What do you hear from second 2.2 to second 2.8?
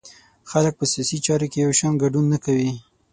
نه کوي.